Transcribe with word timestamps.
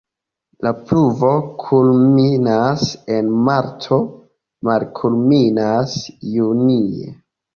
La 0.65 0.69
pluvo 0.85 1.27
kulminas 1.63 2.85
en 3.17 3.29
marto, 3.49 3.99
malkulminas 4.69 5.95
junie. 6.37 7.15